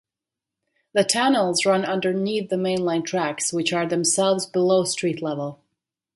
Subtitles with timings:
[0.93, 5.59] The tunnels run underneath the mainline tracks, which are themselves below street level.